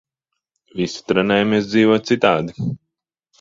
[0.79, 2.59] Visi trenējamies dzīvot citādi.